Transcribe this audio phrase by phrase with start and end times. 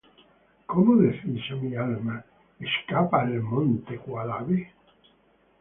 [0.71, 2.15] ¿Cómo decís á mi alma:
[2.67, 4.59] Escapa al monte cual ave?